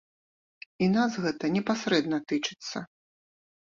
І 0.85 0.87
нас 0.95 1.19
гэта 1.27 1.53
непасрэдна 1.59 2.25
тычыцца. 2.31 2.77